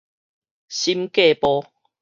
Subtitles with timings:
[0.67, 1.61] 審計部